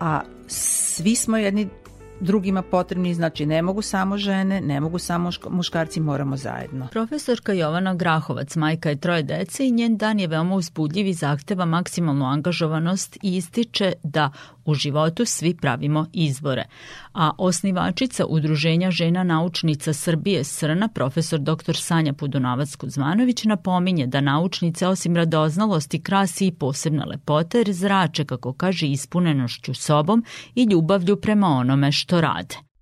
a 0.00 0.20
svi 0.46 1.16
smo 1.16 1.36
jedni 1.36 1.68
drugima 2.20 2.62
potrebni, 2.62 3.14
znači 3.14 3.46
ne 3.46 3.62
mogu 3.62 3.82
samo 3.82 4.18
žene, 4.18 4.60
ne 4.60 4.80
mogu 4.80 4.98
samo 4.98 5.30
muškarci, 5.50 6.00
moramo 6.00 6.36
zajedno. 6.36 6.88
Profesorka 6.92 7.52
Jovana 7.52 7.94
Grahovac, 7.94 8.56
majka 8.56 8.88
je 8.88 8.96
troje 8.96 9.22
dece 9.22 9.66
i 9.66 9.70
njen 9.70 9.96
dan 9.96 10.20
je 10.20 10.26
veoma 10.26 10.54
uzbudljiv 10.54 11.06
i 11.06 11.12
zahteva 11.12 11.64
maksimalnu 11.64 12.24
angažovanost 12.24 13.16
i 13.22 13.36
ističe 13.36 13.92
da 14.02 14.30
u 14.64 14.74
životu 14.74 15.24
svi 15.24 15.54
pravimo 15.56 16.06
izbore. 16.12 16.64
A 17.12 17.30
osnivačica 17.38 18.26
Udruženja 18.26 18.90
žena 18.90 19.24
naučnica 19.24 19.92
Srbije 19.92 20.44
Srna, 20.44 20.88
profesor 20.88 21.40
dr. 21.40 21.76
Sanja 21.76 22.12
Pudonovac-Kuzmanović, 22.12 23.48
napominje 23.48 24.06
da 24.06 24.20
naučnice 24.20 24.86
osim 24.86 25.16
radoznalosti 25.16 26.02
krasi 26.02 26.46
i 26.46 26.52
posebna 26.52 27.04
lepota 27.04 27.58
jer 27.58 27.72
zrače, 27.72 28.24
kako 28.24 28.52
kaže, 28.52 28.86
ispunenošću 28.86 29.74
sobom 29.74 30.24
i 30.54 30.64
ljubavlju 30.64 31.16
prema 31.16 31.46
onome 31.46 31.92
što 31.92 32.20
rade. 32.20 32.73